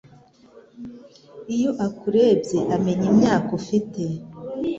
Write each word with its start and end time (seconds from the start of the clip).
iyo 1.55 1.71
akurebye 1.85 2.59
amenya 2.75 3.05
imyaka 3.13 3.49
ufite 3.59 4.03